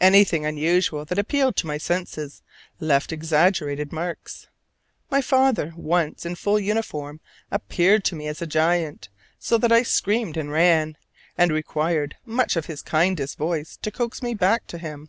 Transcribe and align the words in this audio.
Anything 0.00 0.46
unusual 0.46 1.04
that 1.04 1.18
appealed 1.18 1.54
to 1.56 1.66
my 1.66 1.76
senses 1.76 2.40
left 2.80 3.12
exaggerated 3.12 3.92
marks. 3.92 4.46
My 5.10 5.20
father 5.20 5.74
once 5.76 6.24
in 6.24 6.36
full 6.36 6.58
uniform 6.58 7.20
appeared 7.50 8.02
to 8.04 8.14
me 8.16 8.28
as 8.28 8.40
a 8.40 8.46
giant, 8.46 9.10
so 9.38 9.58
that 9.58 9.70
I 9.70 9.82
screamed 9.82 10.38
and 10.38 10.50
ran, 10.50 10.96
and 11.36 11.52
required 11.52 12.14
much 12.24 12.56
of 12.56 12.64
his 12.64 12.80
kindest 12.80 13.36
voice 13.36 13.76
to 13.82 13.90
coax 13.90 14.22
me 14.22 14.32
back 14.32 14.66
to 14.68 14.78
him. 14.78 15.06